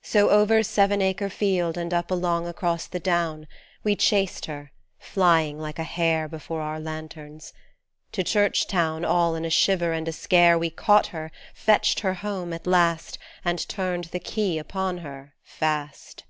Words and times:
So 0.00 0.30
over 0.30 0.62
seven 0.62 1.02
acre 1.02 1.28
field 1.28 1.76
and 1.76 1.92
up 1.92 2.10
along 2.10 2.46
across 2.46 2.86
the 2.86 2.98
down 2.98 3.46
We 3.84 3.96
chased 3.96 4.46
her, 4.46 4.72
flying 4.98 5.58
like 5.60 5.78
a 5.78 5.82
hare 5.84 6.26
Before 6.26 6.62
our 6.62 6.80
lanterns. 6.80 7.52
To 8.12 8.24
Church 8.24 8.66
Town 8.66 9.04
All 9.04 9.34
in 9.34 9.44
a 9.44 9.50
shiver 9.50 9.92
and 9.92 10.08
a 10.08 10.12
scare 10.12 10.58
We 10.58 10.70
caught 10.70 11.08
her, 11.08 11.30
fetched 11.52 12.00
her 12.00 12.14
home 12.14 12.54
at 12.54 12.66
last 12.66 13.18
And 13.44 13.68
turned 13.68 14.04
the 14.04 14.20
key 14.20 14.56
upon 14.56 14.98
her, 15.04 15.34
fast. 15.42 16.24